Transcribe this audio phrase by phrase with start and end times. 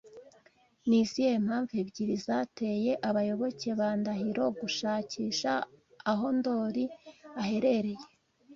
[0.87, 5.51] Ni izihe mpamvu ebyiri zateye abayoboke ba Ndahiro gushakisha
[6.11, 6.83] aho Ndori
[7.41, 8.05] aherereye